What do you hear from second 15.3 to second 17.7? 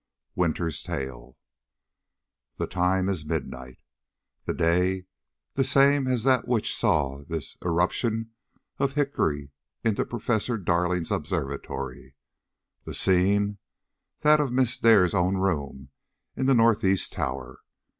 room in the northeast tower.